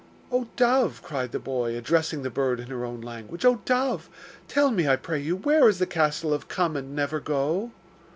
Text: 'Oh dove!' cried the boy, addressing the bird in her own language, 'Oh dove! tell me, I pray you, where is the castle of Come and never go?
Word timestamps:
'Oh 0.31 0.47
dove!' 0.55 0.99
cried 1.03 1.31
the 1.31 1.37
boy, 1.37 1.77
addressing 1.77 2.23
the 2.23 2.31
bird 2.31 2.59
in 2.59 2.69
her 2.71 2.83
own 2.83 3.01
language, 3.01 3.45
'Oh 3.45 3.61
dove! 3.65 4.09
tell 4.47 4.71
me, 4.71 4.87
I 4.87 4.95
pray 4.95 5.19
you, 5.19 5.35
where 5.35 5.69
is 5.69 5.77
the 5.77 5.85
castle 5.85 6.33
of 6.33 6.47
Come 6.47 6.75
and 6.75 6.95
never 6.95 7.19
go? 7.19 7.69